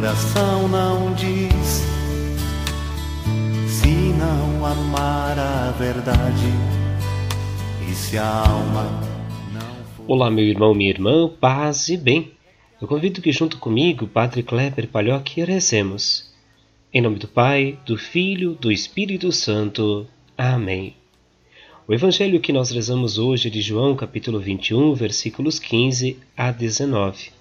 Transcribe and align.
coração 0.00 0.66
não 0.66 1.12
diz 1.12 1.84
se 3.68 3.86
não 4.18 4.64
amar 4.64 5.38
a 5.38 5.72
verdade 5.72 6.46
e 7.86 7.94
se 7.94 8.16
a 8.16 8.26
alma 8.26 8.84
não 9.52 9.84
for... 9.94 10.04
Olá, 10.08 10.30
meu 10.30 10.46
irmão, 10.46 10.72
minha 10.72 10.88
irmã, 10.88 11.28
paz 11.28 11.90
e 11.90 11.98
bem. 11.98 12.32
Eu 12.80 12.88
convido 12.88 13.20
que 13.20 13.30
junto 13.30 13.58
comigo, 13.58 14.06
Padre 14.06 14.42
Kleber 14.42 14.88
Palhoque, 14.88 15.44
rezemos. 15.44 16.32
Em 16.94 17.02
nome 17.02 17.18
do 17.18 17.28
Pai, 17.28 17.78
do 17.84 17.98
Filho, 17.98 18.54
do 18.54 18.72
Espírito 18.72 19.30
Santo. 19.30 20.06
Amém. 20.34 20.96
O 21.86 21.92
evangelho 21.92 22.40
que 22.40 22.54
nós 22.54 22.70
rezamos 22.70 23.18
hoje 23.18 23.48
é 23.48 23.50
de 23.50 23.60
João, 23.60 23.94
capítulo 23.94 24.40
21, 24.40 24.94
versículos 24.94 25.58
15 25.58 26.16
a 26.34 26.50
19. 26.50 27.39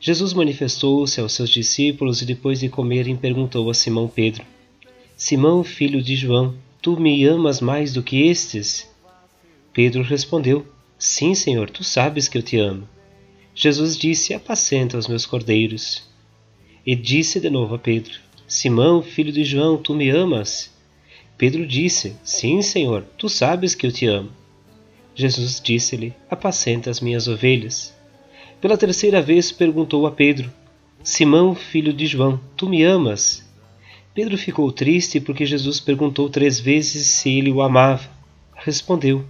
Jesus 0.00 0.32
manifestou-se 0.32 1.20
aos 1.20 1.32
seus 1.32 1.50
discípulos 1.50 2.22
e 2.22 2.26
depois 2.26 2.60
de 2.60 2.68
comerem 2.68 3.16
perguntou 3.16 3.68
a 3.68 3.74
Simão 3.74 4.06
Pedro: 4.06 4.44
Simão, 5.16 5.64
filho 5.64 6.00
de 6.00 6.14
João, 6.14 6.54
tu 6.80 6.98
me 6.98 7.24
amas 7.24 7.60
mais 7.60 7.92
do 7.92 8.02
que 8.02 8.28
estes? 8.28 8.88
Pedro 9.72 10.02
respondeu: 10.02 10.64
Sim, 10.96 11.34
Senhor, 11.34 11.68
tu 11.68 11.82
sabes 11.82 12.28
que 12.28 12.38
eu 12.38 12.42
te 12.42 12.56
amo. 12.58 12.88
Jesus 13.54 13.96
disse: 13.96 14.32
Apacenta 14.32 14.96
os 14.96 15.08
meus 15.08 15.26
cordeiros. 15.26 16.04
E 16.86 16.94
disse 16.94 17.40
de 17.40 17.50
novo 17.50 17.74
a 17.74 17.78
Pedro: 17.78 18.14
Simão, 18.46 19.02
filho 19.02 19.32
de 19.32 19.44
João, 19.44 19.76
tu 19.76 19.94
me 19.94 20.10
amas? 20.10 20.70
Pedro 21.36 21.66
disse: 21.66 22.14
Sim, 22.22 22.62
Senhor, 22.62 23.04
tu 23.18 23.28
sabes 23.28 23.74
que 23.74 23.84
eu 23.84 23.92
te 23.92 24.06
amo. 24.06 24.30
Jesus 25.12 25.60
disse-lhe: 25.60 26.14
Apacenta 26.30 26.88
as 26.88 27.00
minhas 27.00 27.26
ovelhas. 27.26 27.97
Pela 28.60 28.76
terceira 28.76 29.22
vez 29.22 29.52
perguntou 29.52 30.04
a 30.04 30.10
Pedro: 30.10 30.52
Simão, 31.02 31.54
filho 31.54 31.92
de 31.92 32.06
João, 32.06 32.40
tu 32.56 32.68
me 32.68 32.82
amas? 32.82 33.46
Pedro 34.12 34.36
ficou 34.36 34.72
triste 34.72 35.20
porque 35.20 35.46
Jesus 35.46 35.78
perguntou 35.78 36.28
três 36.28 36.58
vezes 36.58 37.06
se 37.06 37.38
ele 37.38 37.52
o 37.52 37.62
amava. 37.62 38.10
Respondeu: 38.56 39.24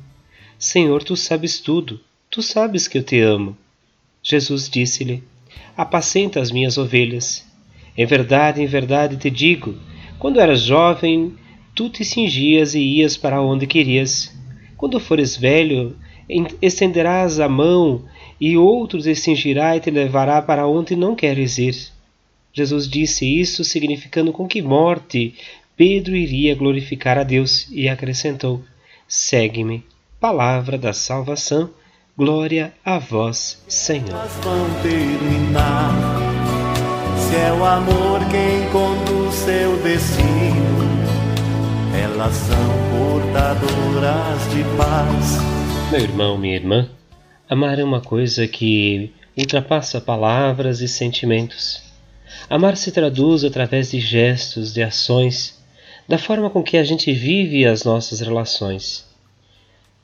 Senhor, 0.59 1.05
tu 1.05 1.15
sabes 1.15 1.61
tudo, 1.61 2.01
tu 2.31 2.41
sabes 2.41 2.89
que 2.89 2.97
eu 2.97 3.03
te 3.03 3.21
amo. 3.21 3.55
Jesus 4.23 4.67
disse-lhe: 4.67 5.23
Apacenta 5.77 6.41
as 6.41 6.51
minhas 6.51 6.79
ovelhas. 6.79 7.47
Em 7.99 8.07
verdade, 8.07 8.63
em 8.63 8.67
verdade 8.67 9.19
te 9.19 9.29
digo: 9.29 9.75
quando 10.19 10.41
eras 10.41 10.63
jovem, 10.63 11.35
tu 11.75 11.91
te 11.91 12.03
cingias 12.03 12.75
e 12.75 12.81
ias 12.81 13.17
para 13.17 13.43
onde 13.43 13.67
querias. 13.67 14.35
Quando 14.75 14.99
fores 14.99 15.37
velho, 15.37 15.95
estenderás 16.61 17.41
a 17.41 17.49
mão 17.49 18.05
e 18.41 18.57
outro 18.57 19.01
te 19.01 19.15
cingirá 19.15 19.77
e 19.77 19.81
te 19.81 19.91
levará 19.91 20.41
para 20.43 20.67
onde 20.67 20.95
não 20.95 21.15
queres 21.15 21.59
ir. 21.59 21.77
Jesus 22.53 22.89
disse 22.89 23.25
isso, 23.25 23.65
significando 23.65 24.33
com 24.33 24.47
que 24.47 24.61
morte 24.61 25.35
Pedro 25.79 26.17
iria 26.17 26.57
glorificar 26.57 27.17
a 27.17 27.23
Deus, 27.23 27.69
e 27.71 27.89
acrescentou: 27.89 28.61
Segue-me. 29.07 29.85
Palavra 30.19 30.77
da 30.77 30.93
salvação. 30.93 31.71
Glória 32.17 32.75
a 32.85 32.99
vós, 32.99 33.63
Senhor. 33.69 34.27
Se 37.17 37.37
é 37.37 37.53
o 37.53 37.65
amor 37.65 38.21
quem 38.29 38.69
conduz 38.73 39.35
seu 39.37 39.77
destino, 39.85 40.89
elas 41.97 42.35
são 42.35 43.23
portadoras 43.23 44.51
de 44.51 44.65
paz. 44.77 45.58
Meu 45.91 46.03
irmão, 46.03 46.37
minha 46.37 46.55
irmã, 46.55 46.91
amar 47.49 47.79
é 47.79 47.85
uma 47.85 48.03
coisa 48.03 48.47
que 48.47 49.11
ultrapassa 49.35 49.99
palavras 49.99 50.83
e 50.83 50.87
sentimentos. 50.87 51.83
Amar 52.51 52.77
se 52.77 52.93
traduz 52.93 53.43
através 53.43 53.91
de 53.91 53.99
gestos, 53.99 54.75
de 54.75 54.83
ações, 54.83 55.59
da 56.07 56.19
forma 56.19 56.51
com 56.51 56.63
que 56.63 56.77
a 56.77 56.85
gente 56.85 57.11
vive 57.11 57.65
as 57.65 57.85
nossas 57.85 58.21
relações. 58.21 59.07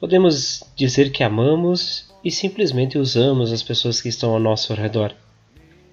Podemos 0.01 0.65
dizer 0.75 1.13
que 1.13 1.23
amamos 1.23 2.09
e 2.25 2.31
simplesmente 2.31 2.97
usamos 2.97 3.53
as 3.53 3.63
pessoas 3.63 4.01
que 4.01 4.09
estão 4.09 4.33
ao 4.33 4.41
nosso 4.41 4.73
redor. 4.73 5.15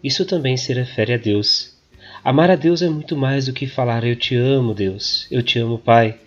Isso 0.01 0.23
também 0.23 0.55
se 0.55 0.73
refere 0.73 1.15
a 1.15 1.17
Deus. 1.17 1.77
Amar 2.23 2.49
a 2.49 2.55
Deus 2.55 2.81
é 2.81 2.87
muito 2.87 3.17
mais 3.17 3.47
do 3.47 3.53
que 3.53 3.67
falar 3.67 4.05
eu 4.05 4.15
te 4.15 4.37
amo, 4.37 4.73
Deus, 4.73 5.27
eu 5.29 5.43
te 5.43 5.59
amo, 5.59 5.77
Pai. 5.77 6.17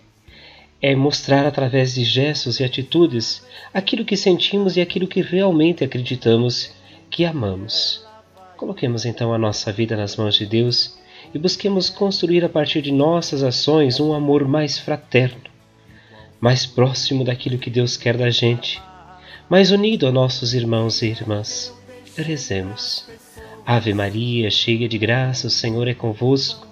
É 0.84 0.94
mostrar 0.94 1.46
através 1.46 1.94
de 1.94 2.04
gestos 2.04 2.60
e 2.60 2.64
atitudes 2.64 3.42
aquilo 3.72 4.04
que 4.04 4.16
sentimos 4.16 4.76
e 4.76 4.80
aquilo 4.80 5.08
que 5.08 5.22
realmente 5.22 5.82
acreditamos 5.82 6.70
que 7.08 7.24
amamos. 7.24 8.04
Coloquemos 8.56 9.06
então 9.06 9.32
a 9.32 9.38
nossa 9.38 9.72
vida 9.72 9.96
nas 9.96 10.16
mãos 10.16 10.34
de 10.34 10.44
Deus 10.44 10.98
e 11.32 11.38
busquemos 11.38 11.88
construir 11.88 12.44
a 12.44 12.48
partir 12.48 12.82
de 12.82 12.92
nossas 12.92 13.42
ações 13.42 13.98
um 13.98 14.12
amor 14.12 14.46
mais 14.46 14.78
fraterno 14.78 15.54
mais 16.44 16.66
próximo 16.66 17.24
daquilo 17.24 17.56
que 17.56 17.70
Deus 17.70 17.96
quer 17.96 18.18
da 18.18 18.28
gente, 18.28 18.78
mais 19.48 19.70
unido 19.70 20.06
a 20.06 20.12
nossos 20.12 20.52
irmãos 20.52 21.00
e 21.00 21.06
irmãs. 21.06 21.74
Rezemos. 22.14 23.08
Ave 23.64 23.94
Maria, 23.94 24.50
cheia 24.50 24.86
de 24.86 24.98
graça, 24.98 25.46
o 25.46 25.50
Senhor 25.50 25.88
é 25.88 25.94
convosco. 25.94 26.68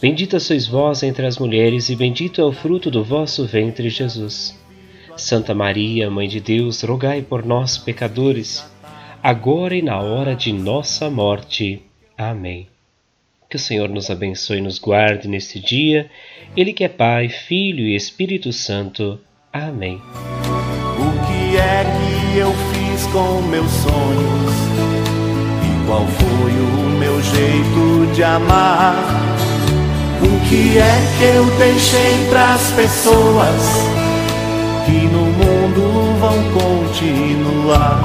Bendita 0.00 0.38
sois 0.38 0.66
vós 0.66 1.02
entre 1.02 1.24
as 1.26 1.38
mulheres, 1.38 1.88
e 1.88 1.96
bendito 1.96 2.40
é 2.40 2.44
o 2.44 2.52
fruto 2.52 2.90
do 2.90 3.02
vosso 3.02 3.46
ventre, 3.46 3.88
Jesus. 3.88 4.58
Santa 5.16 5.54
Maria, 5.54 6.10
Mãe 6.10 6.28
de 6.28 6.40
Deus, 6.40 6.82
rogai 6.82 7.22
por 7.22 7.44
nós, 7.44 7.78
pecadores, 7.78 8.64
agora 9.22 9.76
e 9.76 9.82
na 9.82 10.00
hora 10.00 10.34
de 10.34 10.52
nossa 10.52 11.08
morte. 11.08 11.82
Amém. 12.18 12.68
Que 13.48 13.56
o 13.56 13.60
Senhor 13.60 13.88
nos 13.88 14.10
abençoe 14.10 14.58
e 14.58 14.60
nos 14.60 14.78
guarde 14.78 15.28
neste 15.28 15.60
dia. 15.60 16.10
Ele 16.56 16.72
que 16.72 16.82
é 16.82 16.88
Pai, 16.88 17.28
Filho 17.28 17.86
e 17.86 17.94
Espírito 17.94 18.52
Santo. 18.52 19.20
Amém. 19.52 20.02
O 20.98 21.26
que 21.26 21.56
é 21.56 21.84
que 21.84 22.38
eu 22.38 22.52
fiz 22.52 23.06
com 23.06 23.40
meus 23.42 23.70
sonhos? 23.70 24.54
E 25.62 25.86
qual 25.86 26.04
foi 26.06 26.52
o 26.52 26.98
meu 26.98 27.22
jeito 27.22 28.12
de 28.14 28.24
amar? 28.24 29.53
O 30.24 30.40
que 30.48 30.78
é 30.78 31.14
que 31.18 31.24
eu 31.36 31.44
deixei 31.58 32.26
pras 32.28 32.62
pessoas 32.72 33.62
que 34.86 35.06
no 35.06 35.26
mundo 35.26 36.18
vão 36.20 36.38
continuar? 36.52 38.02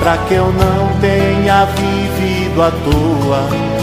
Pra 0.00 0.16
que 0.16 0.34
eu 0.34 0.46
não 0.46 1.00
tenha 1.00 1.66
vivido 1.66 2.62
à 2.62 2.70
toa? 2.70 3.80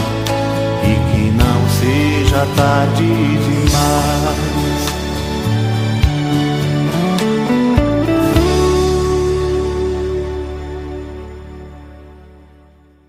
e 0.88 0.94
que 1.10 1.30
não 1.30 1.68
seja 1.68 2.46
tarde 2.56 3.04
demais. 3.04 4.47